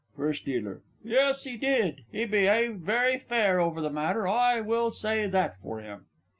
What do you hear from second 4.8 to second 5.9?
say that for